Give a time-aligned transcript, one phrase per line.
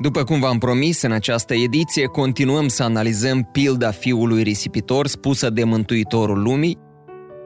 [0.00, 5.64] După cum v-am promis, în această ediție continuăm să analizăm pilda fiului risipitor spusă de
[5.64, 6.78] Mântuitorul Lumii,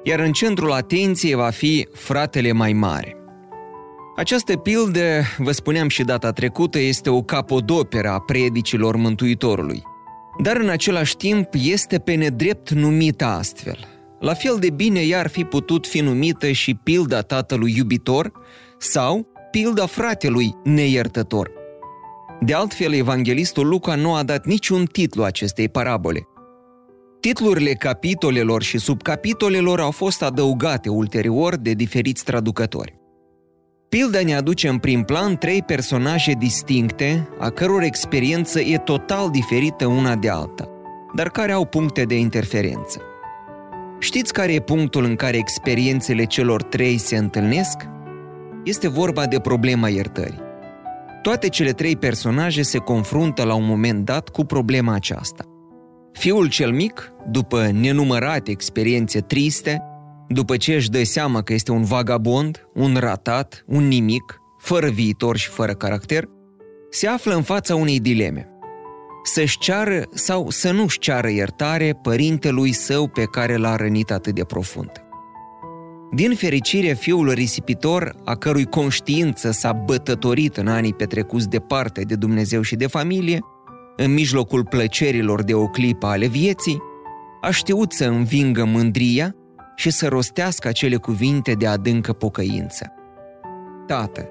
[0.02, 3.16] iar în centrul atenției va fi fratele mai mare.
[4.16, 9.82] Această pildă, vă spuneam și data trecută, este o capodoperă a predicilor Mântuitorului,
[10.42, 13.78] dar în același timp este pe nedrept numită astfel.
[14.20, 18.32] La fel de bine ea ar fi putut fi numită și pilda tatălui iubitor
[18.78, 21.50] sau pilda fratelui neiertător–
[22.44, 26.26] de altfel, evanghelistul Luca nu a dat niciun titlu acestei parabole.
[27.20, 33.00] Titlurile capitolelor și subcapitolelor au fost adăugate ulterior de diferiți traducători.
[33.88, 39.86] Pilda ne aduce în prim plan trei personaje distincte, a căror experiență e total diferită
[39.86, 40.68] una de alta,
[41.14, 43.00] dar care au puncte de interferență.
[43.98, 47.88] Știți care e punctul în care experiențele celor trei se întâlnesc?
[48.64, 50.51] Este vorba de problema iertării.
[51.22, 55.44] Toate cele trei personaje se confruntă la un moment dat cu problema aceasta.
[56.12, 59.82] Fiul cel mic, după nenumărate experiențe triste,
[60.28, 65.36] după ce își dă seama că este un vagabond, un ratat, un nimic, fără viitor
[65.36, 66.28] și fără caracter,
[66.90, 68.48] se află în fața unei dileme.
[69.24, 74.44] Să-și ceară sau să nu-și ceară iertare părintelui său pe care l-a rănit atât de
[74.44, 75.01] profund.
[76.14, 82.62] Din fericire, fiul risipitor, a cărui conștiință s-a bătătorit în anii petrecuți departe de Dumnezeu
[82.62, 83.38] și de familie,
[83.96, 86.82] în mijlocul plăcerilor de o clipă ale vieții,
[87.40, 89.34] a știut să învingă mândria
[89.76, 92.92] și să rostească acele cuvinte de adâncă pocăință.
[93.86, 94.28] Tată,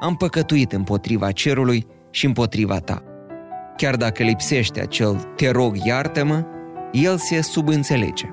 [0.00, 3.02] am păcătuit împotriva cerului și împotriva ta.
[3.76, 6.44] Chiar dacă lipsește acel te rog iartă-mă,
[6.92, 8.26] el se subînțelege.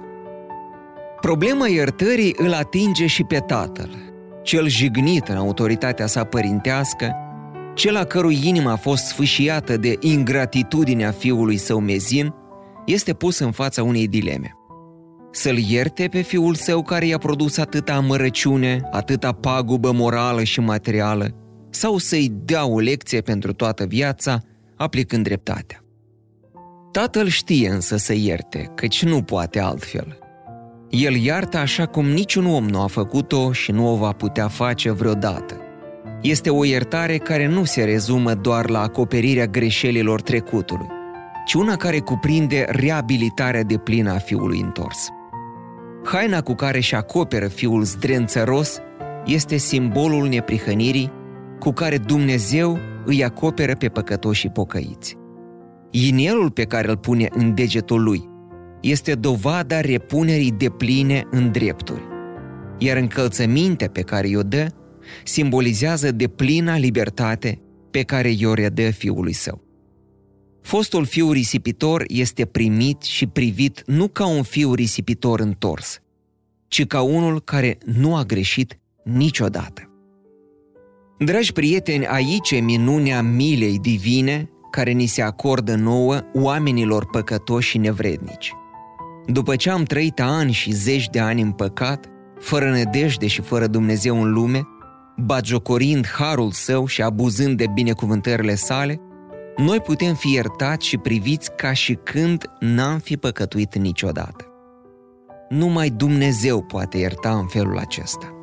[1.22, 3.90] Problema iertării îl atinge și pe tatăl,
[4.44, 7.16] cel jignit în autoritatea sa părintească,
[7.76, 12.34] cel a cărui inimă a fost sfâșiată de ingratitudinea fiului său mezin,
[12.86, 14.54] este pus în fața unei dileme.
[15.32, 21.36] Să-l ierte pe fiul său care i-a produs atâta amărăciune, atâta pagubă morală și materială,
[21.70, 24.40] sau să-i dea o lecție pentru toată viața,
[24.76, 25.84] aplicând dreptatea.
[26.92, 30.18] Tatăl știe însă să ierte, căci nu poate altfel–
[30.90, 34.92] el iartă așa cum niciun om nu a făcut-o și nu o va putea face
[34.92, 35.58] vreodată.
[36.22, 40.88] Este o iertare care nu se rezumă doar la acoperirea greșelilor trecutului,
[41.46, 45.08] ci una care cuprinde reabilitarea de plină a fiului întors.
[46.04, 48.80] Haina cu care și acoperă fiul zdrențăros
[49.26, 51.12] este simbolul neprihănirii
[51.60, 55.18] cu care Dumnezeu îi acoperă pe păcătoșii pocăiți.
[55.92, 58.29] Inelul pe care îl pune în degetul lui
[58.82, 62.02] este dovada repunerii de pline în drepturi,
[62.78, 64.68] iar încălțămintea pe care i-o dă
[65.24, 69.68] simbolizează de plina libertate pe care i-o redă fiului său.
[70.62, 76.00] Fostul fiu risipitor este primit și privit nu ca un fiu risipitor întors,
[76.68, 79.84] ci ca unul care nu a greșit niciodată.
[81.20, 87.78] Dragi prieteni, aici e minunea milei divine care ni se acordă nouă oamenilor păcătoși și
[87.78, 88.54] nevrednici.
[89.32, 92.06] După ce am trăit ani și zeci de ani în păcat,
[92.40, 94.62] fără nădejde și fără Dumnezeu în lume,
[95.18, 99.02] bagiocorind harul său și abuzând de binecuvântările sale,
[99.58, 104.46] noi putem fi iertați și priviți ca și când n-am fi păcătuit niciodată.
[105.50, 108.34] Numai Dumnezeu poate ierta în felul acesta.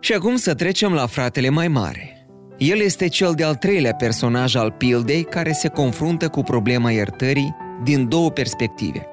[0.00, 2.26] Și acum să trecem la fratele mai mare.
[2.58, 8.08] El este cel de-al treilea personaj al pildei care se confruntă cu problema iertării din
[8.08, 9.06] două perspective.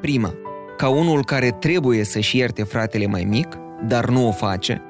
[0.00, 0.34] Prima,
[0.76, 4.82] ca unul care trebuie să-și ierte fratele mai mic, dar nu o face,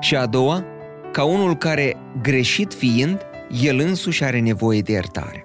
[0.00, 0.64] și a doua,
[1.12, 3.18] ca unul care, greșit fiind,
[3.62, 5.44] el însuși are nevoie de iertare.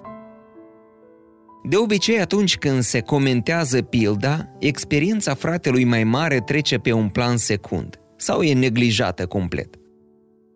[1.68, 7.36] De obicei, atunci când se comentează pilda, experiența fratelui mai mare trece pe un plan
[7.36, 9.74] secund sau e neglijată complet.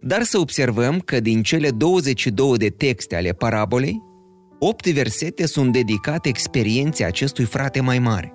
[0.00, 4.02] Dar să observăm că din cele 22 de texte ale parabolei,
[4.62, 8.32] Opt versete sunt dedicate experienței acestui frate mai mare.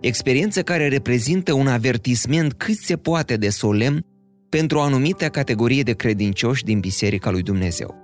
[0.00, 4.04] Experiență care reprezintă un avertisment cât se poate de solemn
[4.48, 7.94] pentru o anumită categorie de credincioși din Biserica lui Dumnezeu.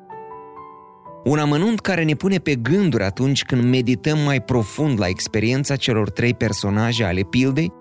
[1.24, 6.10] Un amănunt care ne pune pe gânduri atunci când medităm mai profund la experiența celor
[6.10, 7.72] trei personaje ale pildei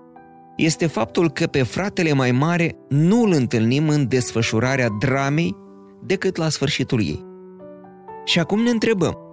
[0.57, 5.55] este faptul că pe fratele mai mare nu îl întâlnim în desfășurarea dramei
[6.03, 7.25] decât la sfârșitul ei.
[8.25, 9.24] Și acum ne întrebăm,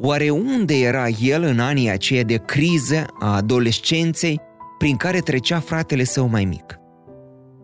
[0.00, 4.40] oare unde era el în anii aceia de criză a adolescenței
[4.78, 6.78] prin care trecea fratele său mai mic?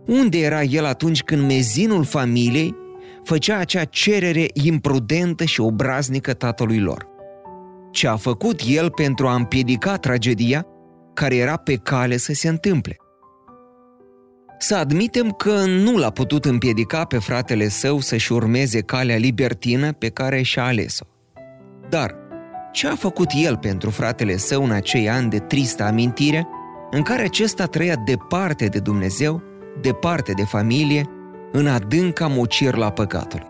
[0.06, 2.76] Unde era el atunci când mezinul familiei
[3.24, 7.08] făcea acea cerere imprudentă și obraznică tatălui lor?
[7.90, 10.66] Ce a făcut el pentru a împiedica tragedia
[11.14, 12.96] care era pe cale să se întâmple?
[14.58, 20.08] Să admitem că nu l-a putut împiedica pe fratele său să-și urmeze calea libertină pe
[20.08, 21.19] care și-a ales-o.
[21.90, 22.14] Dar
[22.72, 26.48] ce a făcut el pentru fratele său în acei ani de tristă amintire,
[26.90, 29.42] în care acesta trăia departe de Dumnezeu,
[29.80, 31.04] departe de familie,
[31.52, 33.46] în adânca mocir la păcatul.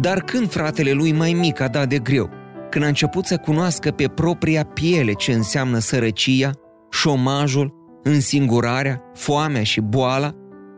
[0.00, 2.30] Dar când fratele lui mai mic a dat de greu,
[2.70, 6.50] când a început să cunoască pe propria piele ce înseamnă sărăcia,
[6.90, 10.34] șomajul, însingurarea, foamea și boala,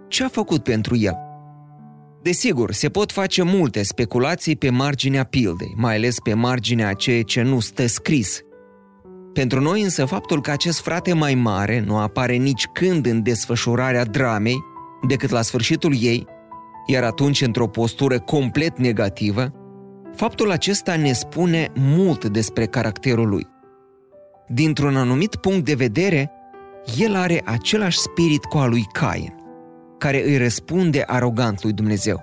[0.08, 1.27] ce a făcut pentru el?
[2.22, 7.22] Desigur, se pot face multe speculații pe marginea pildei, mai ales pe marginea a ceea
[7.22, 8.40] ce nu stă scris.
[9.32, 14.04] Pentru noi însă faptul că acest frate mai mare nu apare nici când în desfășurarea
[14.04, 14.58] dramei,
[15.08, 16.26] decât la sfârșitul ei,
[16.86, 19.52] iar atunci într-o postură complet negativă,
[20.14, 23.46] faptul acesta ne spune mult despre caracterul lui.
[24.48, 26.30] Dintr-un anumit punct de vedere,
[26.98, 29.34] el are același spirit cu al lui Cain,
[29.98, 32.22] care îi răspunde arogant lui Dumnezeu.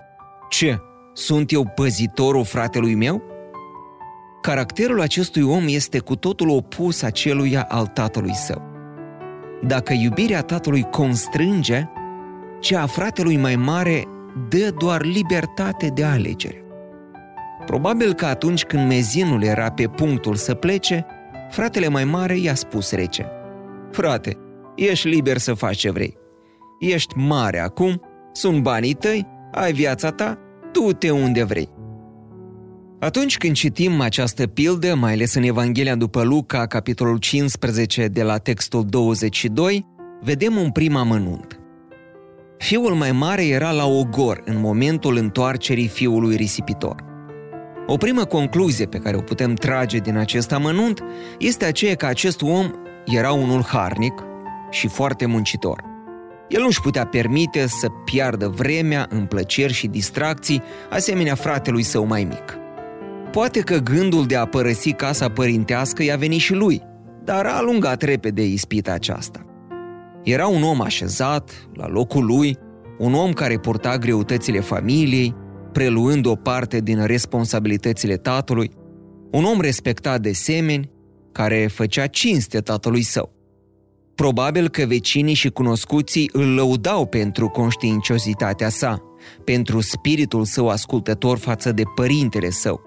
[0.49, 0.77] Ce?
[1.13, 3.23] Sunt eu păzitorul fratelui meu?
[4.41, 8.61] Caracterul acestui om este cu totul opus aceluia al tatălui său.
[9.63, 11.89] Dacă iubirea tatălui constrânge,
[12.59, 14.03] cea a fratelui mai mare
[14.49, 16.63] dă doar libertate de alegere.
[17.65, 21.05] Probabil că atunci când mezinul era pe punctul să plece,
[21.49, 23.29] fratele mai mare i-a spus rece,
[23.91, 24.37] Frate,
[24.75, 26.17] Ești liber să faci ce vrei.
[26.93, 28.01] Ești mare acum,
[28.31, 30.37] sunt banii tăi, ai viața ta,
[30.71, 31.69] du-te unde vrei.
[32.99, 38.37] Atunci când citim această pildă, mai ales în Evanghelia după Luca, capitolul 15, de la
[38.37, 39.85] textul 22,
[40.21, 41.59] vedem un prim amănunt.
[42.57, 47.03] Fiul mai mare era la ogor în momentul întoarcerii fiului risipitor.
[47.87, 51.03] O primă concluzie pe care o putem trage din acest amănunt
[51.39, 52.71] este aceea că acest om
[53.05, 54.23] era unul harnic,
[54.69, 55.94] și foarte muncitor.
[56.49, 62.23] El nu-și putea permite să piardă vremea în plăceri și distracții, asemenea fratelui său mai
[62.23, 62.57] mic.
[63.31, 66.81] Poate că gândul de a părăsi casa părintească i-a venit și lui,
[67.23, 69.45] dar a alungat repede ispita aceasta.
[70.23, 72.57] Era un om așezat, la locul lui,
[72.97, 75.35] un om care purta greutățile familiei,
[75.71, 78.71] preluând o parte din responsabilitățile tatălui,
[79.31, 80.91] un om respectat de semeni,
[81.31, 83.34] care făcea cinste tatălui său.
[84.15, 89.01] Probabil că vecinii și cunoscuții îl lăudau pentru conștiinciozitatea sa,
[89.43, 92.81] pentru spiritul său ascultător față de părintele său.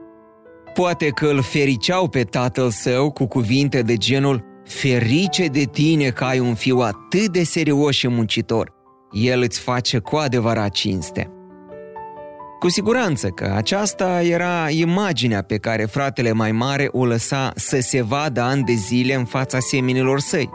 [0.74, 6.24] Poate că îl fericeau pe tatăl său cu cuvinte de genul Ferice de tine că
[6.24, 8.72] ai un fiu atât de serios și muncitor.
[9.12, 11.32] El îți face cu adevărat cinste.
[12.58, 18.02] Cu siguranță că aceasta era imaginea pe care fratele mai mare o lăsa să se
[18.02, 20.50] vadă ani de zile în fața seminilor săi.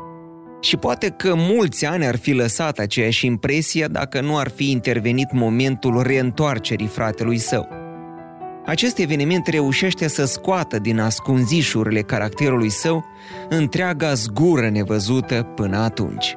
[0.64, 5.32] Și poate că mulți ani ar fi lăsat aceeași impresie dacă nu ar fi intervenit
[5.32, 7.68] momentul reîntoarcerii fratelui său.
[8.66, 13.06] Acest eveniment reușește să scoată din ascunzișurile caracterului său
[13.50, 16.36] întreaga zgură nevăzută până atunci.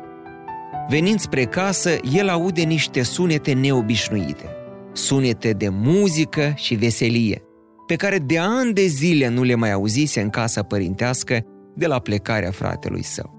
[0.88, 4.56] Venind spre casă, el aude niște sunete neobișnuite,
[4.92, 7.42] sunete de muzică și veselie,
[7.86, 11.38] pe care de ani de zile nu le mai auzise în casa părintească
[11.74, 13.35] de la plecarea fratelui său.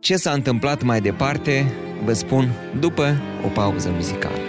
[0.00, 1.72] Ce s-a întâmplat mai departe,
[2.04, 2.48] vă spun
[2.80, 4.47] după o pauză muzicală.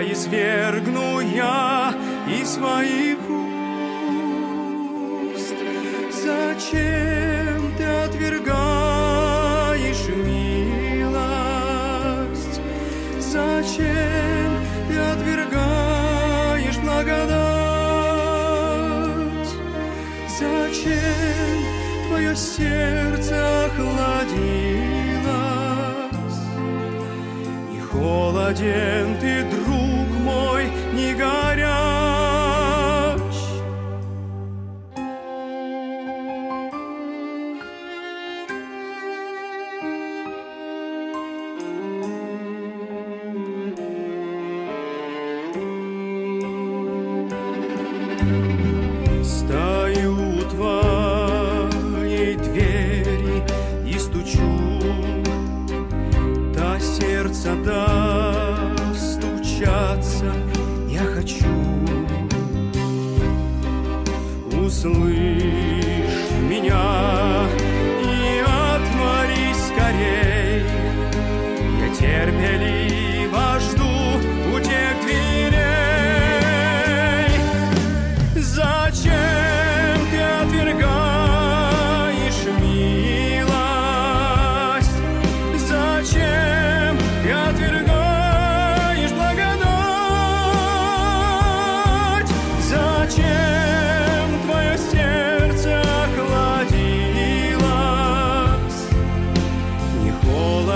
[0.00, 1.94] Тебя извергну я
[2.26, 3.18] из моих
[5.28, 5.54] уст.
[6.10, 8.48] Зачем ты отвергаешь
[10.24, 11.40] милость?
[13.18, 17.40] Зачем ты отвергаешь благодать?
[20.38, 21.58] Зачем
[22.08, 24.00] твое сердце охладилось?
[27.74, 29.59] И холоден ты, друг
[57.40, 57.79] Santa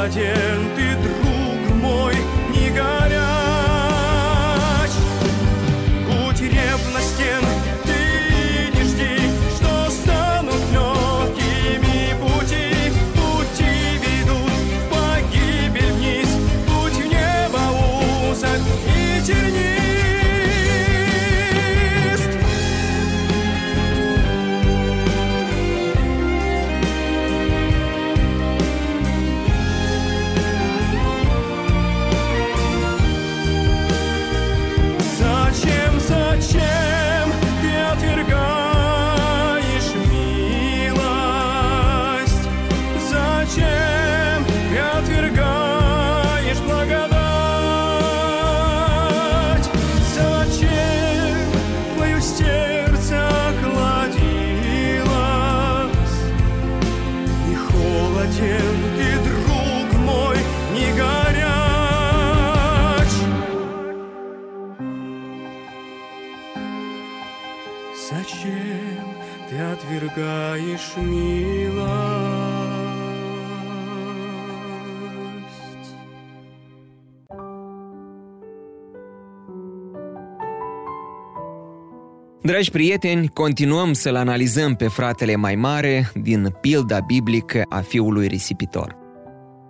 [0.05, 0.84] 再见
[82.47, 88.97] Dragi prieteni, continuăm să-l analizăm pe fratele mai mare din pilda biblică a fiului risipitor.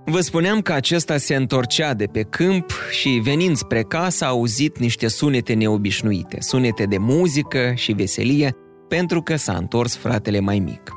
[0.04, 4.78] Vă spuneam că acesta se întorcea de pe câmp și venind spre casă a auzit
[4.78, 8.56] niște sunete neobișnuite, sunete de muzică și veselie,
[8.88, 10.90] pentru că s-a întors fratele mai mic.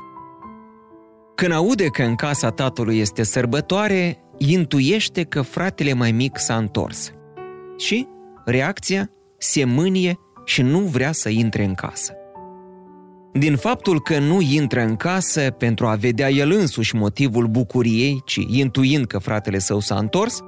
[1.34, 7.12] Când aude că în casa tatălui este sărbătoare, intuiește că fratele mai mic s-a întors.
[7.76, 8.06] Și,
[8.44, 12.12] reacția, se mânie și nu vrea să intre în casă.
[13.32, 18.40] Din faptul că nu intră în casă pentru a vedea el însuși motivul bucuriei, ci
[18.46, 20.40] intuind că fratele său s-a întors,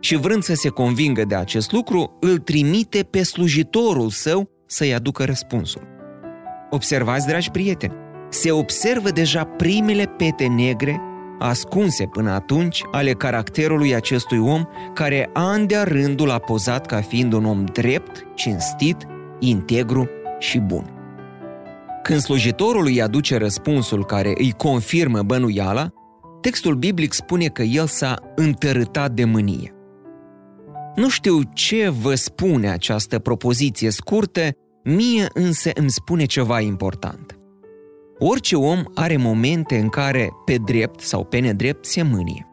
[0.00, 5.24] și vrând să se convingă de acest lucru, îl trimite pe slujitorul său să-i aducă
[5.24, 5.82] răspunsul.
[6.70, 7.94] Observați, dragi prieteni,
[8.28, 11.00] se observă deja primele pete negre
[11.38, 14.64] ascunse până atunci ale caracterului acestui om
[14.94, 18.96] care an de rândul a pozat ca fiind un om drept, cinstit,
[19.40, 20.94] integru și bun.
[22.02, 25.88] Când slujitorul îi aduce răspunsul care îi confirmă bănuiala,
[26.40, 29.74] textul biblic spune că el s-a întărâtat de mânie.
[30.94, 34.48] Nu știu ce vă spune această propoziție scurtă,
[34.84, 37.38] mie însă îmi spune ceva important.
[38.18, 42.49] Orice om are momente în care, pe drept sau pe nedrept, se mânie.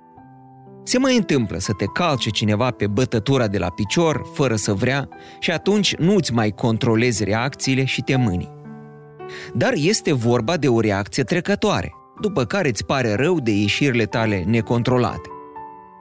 [0.87, 5.09] Se mai întâmplă să te calce cineva pe bătătura de la picior, fără să vrea,
[5.39, 8.49] și atunci nu-ți mai controlezi reacțiile și te mâni.
[9.53, 11.91] Dar este vorba de o reacție trecătoare,
[12.21, 15.29] după care îți pare rău de ieșirile tale necontrolate.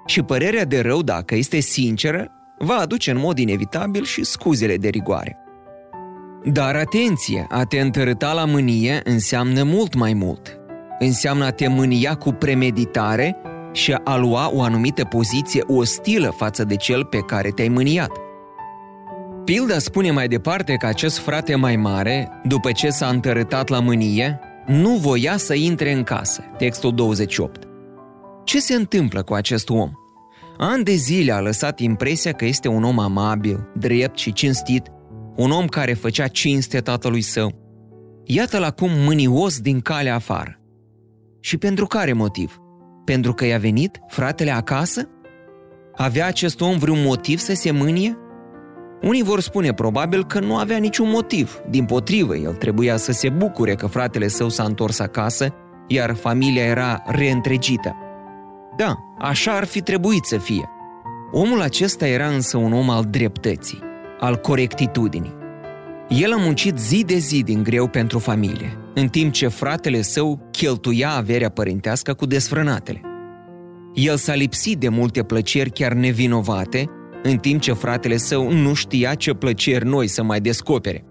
[0.07, 4.89] Și părerea de rău, dacă este sinceră, va aduce în mod inevitabil și scuzele de
[4.89, 5.37] rigoare.
[6.45, 10.59] Dar atenție, a te întărâta la mânie înseamnă mult mai mult.
[10.99, 13.37] Înseamnă a te mânia cu premeditare
[13.77, 18.11] și a lua o anumită poziție ostilă față de cel pe care te-ai mâniat.
[19.45, 24.41] Pilda spune mai departe că acest frate mai mare, după ce s-a întărâtat la mânie,
[24.67, 27.69] nu voia să intre în casă, textul 28.
[28.45, 29.91] Ce se întâmplă cu acest om?
[30.59, 34.87] An de zile a lăsat impresia că este un om amabil, drept și cinstit,
[35.37, 37.53] un om care făcea cinste tatălui său.
[38.25, 40.61] Iată-l acum mânios din calea afară.
[41.41, 42.61] Și pentru care motiv?
[43.07, 45.09] Pentru că i-a venit fratele acasă?
[45.95, 48.19] Avea acest om vreun motiv să se mânie?
[49.03, 51.61] Unii vor spune probabil că nu avea niciun motiv.
[51.71, 55.55] Din potrivă, el trebuia să se bucure că fratele său s-a întors acasă,
[55.87, 57.97] iar familia era reîntregită.
[58.77, 60.69] Da, așa ar fi trebuit să fie.
[61.33, 63.79] Omul acesta era însă un om al dreptății,
[64.21, 65.35] al corectitudinii.
[66.09, 70.49] El a muncit zi de zi din greu pentru familie, în timp ce fratele său
[70.51, 73.01] cheltuia averea părintească cu desfrânatele.
[73.95, 76.85] El s-a lipsit de multe plăceri chiar nevinovate,
[77.23, 81.05] în timp ce fratele său nu știa ce plăceri noi să mai descopere.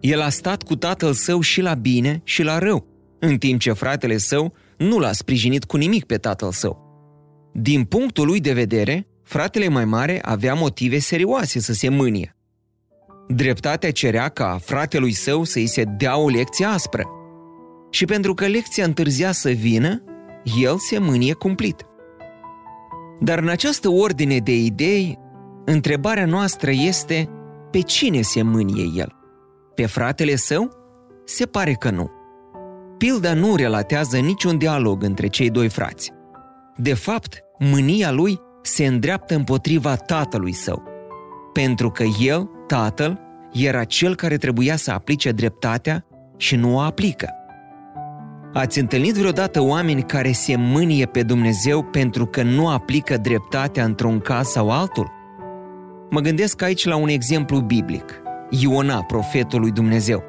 [0.00, 2.86] El a stat cu tatăl său și la bine și la rău,
[3.18, 6.84] în timp ce fratele său nu l-a sprijinit cu nimic pe tatăl său.
[7.52, 12.35] Din punctul lui de vedere, fratele mai mare avea motive serioase să se mânie.
[13.28, 17.04] Dreptatea cerea ca fratelui său să-i se dea o lecție aspră.
[17.90, 20.02] Și pentru că lecția întârzia să vină,
[20.60, 21.86] el se mânie cumplit.
[23.20, 25.18] Dar în această ordine de idei,
[25.64, 27.28] întrebarea noastră este
[27.70, 29.12] pe cine se mânie el?
[29.74, 30.70] Pe fratele său?
[31.24, 32.10] Se pare că nu.
[32.98, 36.12] Pilda nu relatează niciun dialog între cei doi frați.
[36.76, 40.82] De fapt, mânia lui se îndreaptă împotriva tatălui său,
[41.52, 43.20] pentru că el, tatăl,
[43.52, 46.04] era cel care trebuia să aplice dreptatea
[46.36, 47.28] și nu o aplică.
[48.52, 54.20] Ați întâlnit vreodată oameni care se mânie pe Dumnezeu pentru că nu aplică dreptatea într-un
[54.20, 55.10] caz sau altul?
[56.10, 58.20] Mă gândesc aici la un exemplu biblic,
[58.50, 60.22] Iona, profetul lui Dumnezeu,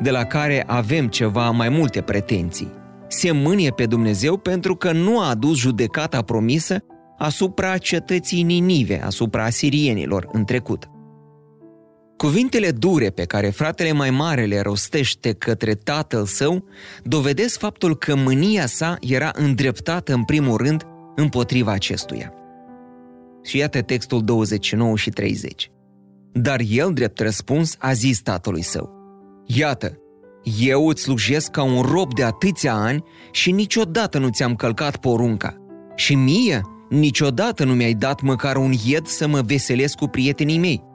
[0.00, 2.80] de la care avem ceva mai multe pretenții
[3.12, 6.84] se mânie pe Dumnezeu pentru că nu a adus judecata promisă
[7.18, 10.90] asupra cetății Ninive, asupra asirienilor în trecut.
[12.22, 16.64] Cuvintele dure pe care fratele mai mare le rostește către tatăl său
[17.02, 22.32] dovedesc faptul că mânia sa era îndreptată în primul rând împotriva acestuia.
[23.44, 25.70] Și iată textul 29 și 30.
[26.32, 28.90] Dar el, drept răspuns, a zis tatălui său,
[29.46, 29.98] Iată,
[30.58, 35.56] eu îți slujesc ca un rob de atâția ani și niciodată nu ți-am călcat porunca.
[35.94, 40.90] Și mie niciodată nu mi-ai dat măcar un ied să mă veselesc cu prietenii mei.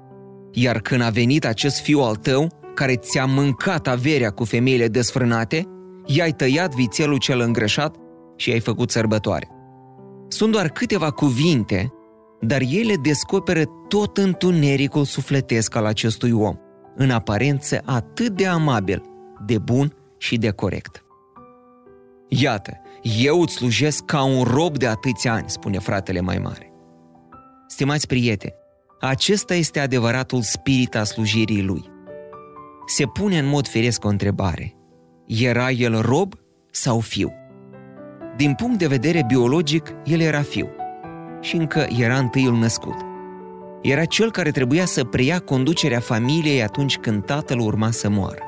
[0.51, 5.65] Iar când a venit acest fiu al tău, care ți-a mâncat averea cu femeile desfrânate,
[6.05, 7.95] i-ai tăiat vițelul cel îngrășat
[8.35, 9.47] și ai făcut sărbătoare.
[10.27, 11.91] Sunt doar câteva cuvinte,
[12.41, 16.55] dar ele descoperă tot întunericul sufletesc al acestui om,
[16.95, 19.01] în aparență atât de amabil–
[19.45, 21.05] de bun și de corect.
[22.27, 26.71] Iată, eu îți slujesc ca un rob de atâția ani, spune fratele mai mare.
[27.67, 28.53] Stimați prieteni,
[28.99, 31.83] acesta este adevăratul spirit a slujirii lui.
[32.85, 34.75] Se pune în mod firesc o întrebare.
[35.25, 36.33] Era el rob
[36.71, 37.33] sau fiu?
[38.35, 40.69] Din punct de vedere biologic, el era fiu
[41.41, 42.95] și încă era întâiul născut.
[43.81, 48.41] Era cel care trebuia să preia conducerea familiei atunci când tatăl urma să moară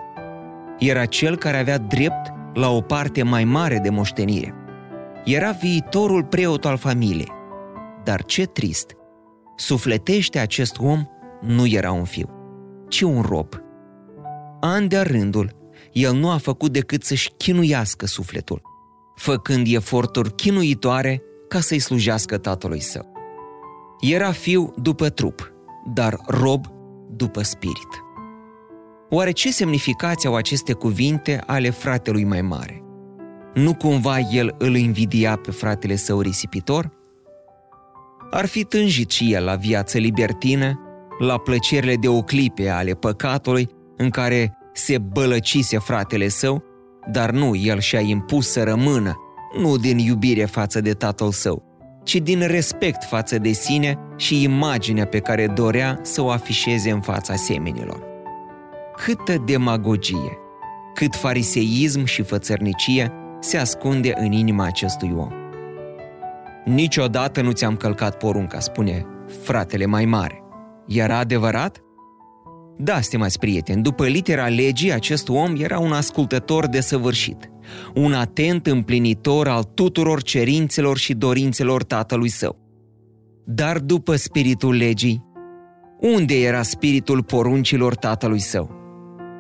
[0.79, 4.53] era cel care avea drept la o parte mai mare de moștenire.
[5.25, 7.31] Era viitorul preot al familiei.
[8.03, 8.98] Dar ce trist!
[9.59, 11.05] Sufletește acest om
[11.41, 12.29] nu era un fiu,
[12.87, 13.47] ci un rob.
[14.59, 18.61] An de rândul, el nu a făcut decât să-și chinuiască sufletul,
[19.15, 23.11] făcând eforturi chinuitoare ca să-i slujească tatălui său.
[23.99, 25.53] Era fiu după trup,
[25.93, 26.65] dar rob
[27.09, 28.03] după spirit.
[29.09, 32.83] Oare ce semnificație au aceste cuvinte ale fratelui mai mare?
[33.53, 36.97] Nu cumva el îl invidia pe fratele său risipitor?
[38.31, 40.79] Ar fi tânjit și el la viață libertină,
[41.19, 46.63] la plăcerile de o clipe ale păcatului în care se bălăcise fratele său,
[47.11, 49.15] dar nu el și-a impus să rămână,
[49.57, 51.63] nu din iubire față de tatăl său,
[52.03, 57.01] ci din respect față de sine și imaginea pe care dorea să o afișeze în
[57.01, 58.09] fața semenilor
[59.05, 60.37] câtă demagogie,
[60.93, 65.38] cât fariseism și fățărnicie se ascunde în inima acestui om.
[66.65, 69.05] Niciodată nu ți-am călcat porunca, spune
[69.43, 70.43] fratele mai mare.
[70.87, 71.81] Era adevărat?
[72.77, 77.51] Da, stimați prieteni, după litera legii, acest om era un ascultător desăvârșit,
[77.95, 82.57] un atent împlinitor al tuturor cerințelor și dorințelor tatălui său.
[83.45, 85.23] Dar după spiritul legii,
[85.99, 88.79] unde era spiritul poruncilor tatălui său?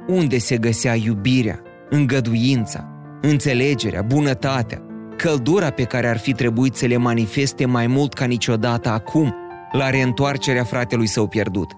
[0.09, 2.89] unde se găsea iubirea, îngăduința,
[3.21, 4.81] înțelegerea, bunătatea,
[5.21, 9.35] căldura pe care ar fi trebuit să le manifeste mai mult ca niciodată acum,
[9.71, 11.71] la reîntoarcerea fratelui său pierdut.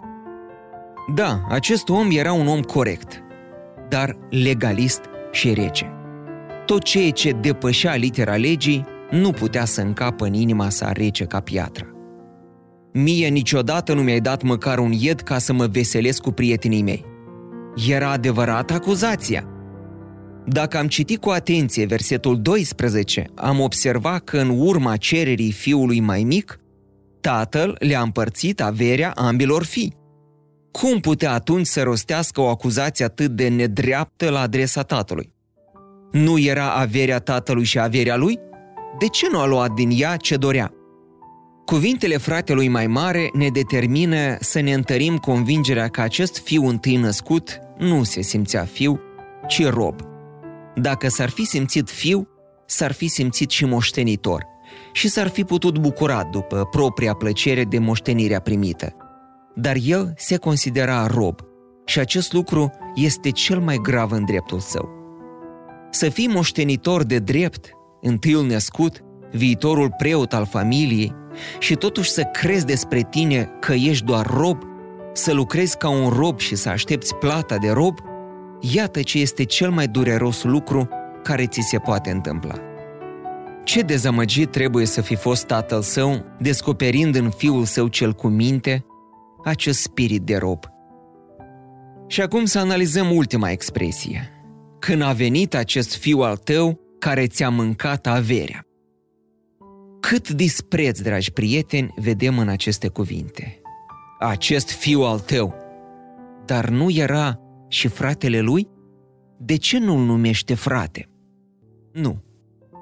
[1.15, 3.23] Da, acest om era un om corect,
[3.89, 5.01] dar legalist
[5.31, 5.91] și rece.
[6.65, 11.39] Tot ceea ce depășea litera legii nu putea să încapă în inima sa rece ca
[11.39, 11.85] piatră.
[12.93, 17.05] Mie niciodată nu mi-ai dat măcar un ied ca să mă veselesc cu prietenii mei.
[17.89, 19.50] Era adevărat acuzația.
[20.45, 26.23] Dacă am citit cu atenție versetul 12, am observat că în urma cererii fiului mai
[26.23, 26.59] mic,
[27.21, 29.95] tatăl le-a împărțit averea ambilor fii.
[30.71, 35.33] Cum putea atunci să rostească o acuzație atât de nedreaptă la adresa tatălui?
[36.11, 38.39] Nu era averea tatălui și averea lui?
[38.99, 40.71] De ce nu a luat din ea ce dorea?
[41.65, 47.59] Cuvintele fratelui mai mare ne determină să ne întărim convingerea că acest fiu întâi născut
[47.77, 48.99] nu se simțea fiu,
[49.47, 50.10] ci rob.
[50.75, 52.27] Dacă s-ar fi simțit fiu,
[52.65, 54.45] s-ar fi simțit și moștenitor
[54.91, 58.95] și s-ar fi putut bucura după propria plăcere de moștenirea primită.
[59.55, 61.39] Dar el se considera rob
[61.85, 64.89] și acest lucru este cel mai grav în dreptul său.
[65.89, 67.69] Să fii moștenitor de drept,
[68.01, 71.15] întâiul născut, viitorul preot al familiei,
[71.59, 74.57] și totuși să crezi despre tine că ești doar rob,
[75.13, 77.99] să lucrezi ca un rob și să aștepți plata de rob,
[78.61, 80.89] iată ce este cel mai dureros lucru
[81.23, 82.55] care ți se poate întâmpla.
[83.63, 88.85] Ce dezamăgit trebuie să fi fost tatăl său, descoperind în fiul său cel cu minte
[89.43, 90.65] acest spirit de rob.
[92.07, 94.31] Și acum să analizăm ultima expresie.
[94.79, 98.65] Când a venit acest fiu al tău care ți-a mâncat averea.
[99.99, 103.61] Cât dispreț, dragi prieteni, vedem în aceste cuvinte.
[104.19, 105.55] Acest fiu al tău,
[106.45, 107.40] dar nu era
[107.71, 108.67] și fratele lui?
[109.37, 111.09] De ce nu-l numește frate?
[111.93, 112.23] Nu,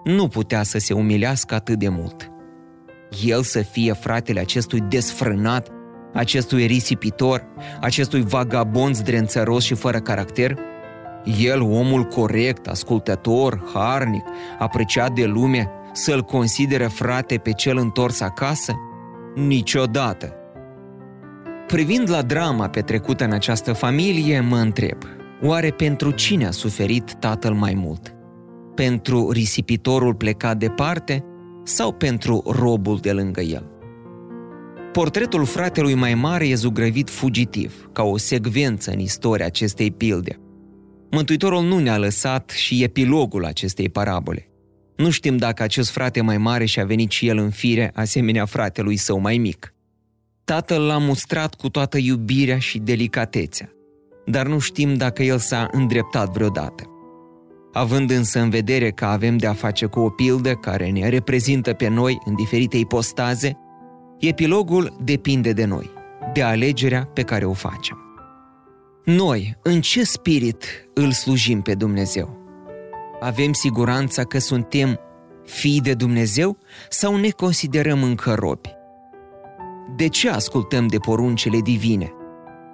[0.04, 2.32] nu putea să se umilească atât de mult.
[3.26, 5.70] El să fie fratele acestui desfrânat,
[6.14, 7.48] acestui risipitor,
[7.82, 10.58] acestui vagabond zdrențăros și fără caracter?
[11.40, 14.24] El, omul corect, ascultător, harnic,
[14.60, 18.74] apreciat de lume, să-l considere frate pe cel întors acasă?
[19.36, 20.39] Niciodată.
[21.70, 24.98] Privind la drama petrecută în această familie, mă întreb,
[25.42, 28.16] oare pentru cine a suferit tatăl mai mult?
[28.76, 31.24] Pentru risipitorul plecat departe
[31.64, 33.72] sau pentru robul de lângă el?
[34.92, 40.40] Portretul fratelui mai mare e zugrăvit fugitiv, ca o secvență în istoria acestei pilde.
[41.12, 44.50] Mântuitorul nu ne-a lăsat și epilogul acestei parabole.
[44.96, 48.96] Nu știm dacă acest frate mai mare și-a venit și el în fire, asemenea fratelui
[48.96, 49.74] său mai mic.
[50.50, 53.70] Tatăl l-a mustrat cu toată iubirea și delicatețea,
[54.26, 56.84] dar nu știm dacă el s-a îndreptat vreodată.
[57.74, 61.74] Având însă în vedere că avem de a face cu o pildă care ne reprezintă
[61.74, 63.58] pe noi în diferite ipostaze,
[64.20, 65.90] epilogul depinde de noi,
[66.34, 67.98] de alegerea pe care o facem.
[69.06, 72.38] Noi, în ce spirit îl slujim pe Dumnezeu?
[73.20, 75.00] avem siguranța că suntem
[75.46, 76.58] fii de Dumnezeu
[76.90, 78.78] sau ne considerăm încă robi?
[79.96, 82.12] De ce ascultăm de poruncile divine?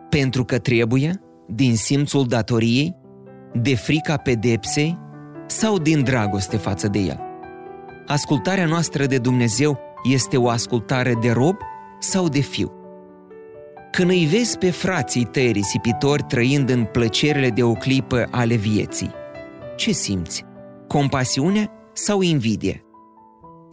[0.10, 1.22] Pentru că trebuie?
[1.48, 2.96] Din simțul datoriei?
[3.54, 4.98] De frica pedepsei?
[5.46, 7.20] Sau din dragoste față de El?
[8.08, 11.56] Ascultarea noastră de Dumnezeu este o ascultare de rob
[12.00, 12.72] sau de fiu?
[13.92, 19.12] Când îi vezi pe frații tăi risipitori trăind în plăcerile de o clipă ale vieții,
[19.76, 20.46] ce simți?
[20.88, 22.86] Compasiune sau invidie?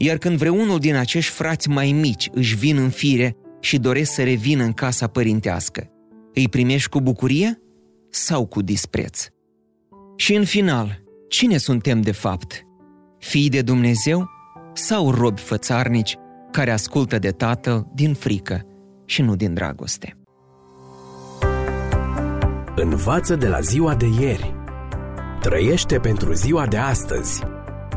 [0.04, 4.22] Iar când vreunul din acești frați mai mici își vin în fire și doresc să
[4.22, 5.90] revină în casa părintească,
[6.34, 7.60] îi primești cu bucurie
[8.10, 9.26] sau cu dispreț?
[10.16, 12.62] Și în final, cine suntem de fapt?
[13.18, 14.30] Fii de Dumnezeu
[14.72, 16.16] sau robi fățarnici
[16.50, 18.66] care ascultă de Tatăl din frică
[19.04, 20.16] și nu din dragoste?
[22.76, 24.54] Învață de la ziua de ieri
[25.40, 27.51] Trăiește pentru ziua de astăzi.